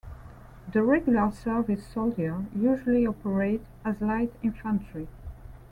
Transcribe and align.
The 0.73 0.81
regular-service 0.81 1.85
soldiers 1.85 2.45
usually 2.55 3.05
operate 3.05 3.61
as 3.85 4.01
light 4.01 4.33
infantry. 4.41 5.07